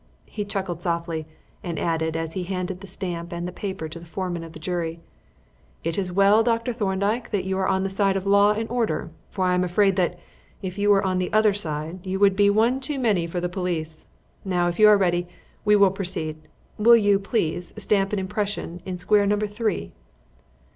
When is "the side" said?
7.83-8.17